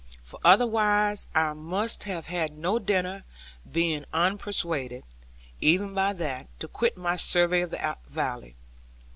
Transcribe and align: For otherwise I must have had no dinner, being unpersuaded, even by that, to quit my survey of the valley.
For 0.23 0.39
otherwise 0.43 1.27
I 1.35 1.53
must 1.53 2.05
have 2.05 2.25
had 2.25 2.57
no 2.57 2.79
dinner, 2.79 3.23
being 3.71 4.05
unpersuaded, 4.11 5.03
even 5.59 5.93
by 5.93 6.13
that, 6.13 6.47
to 6.59 6.67
quit 6.67 6.97
my 6.97 7.15
survey 7.17 7.61
of 7.61 7.69
the 7.69 7.97
valley. 8.07 8.55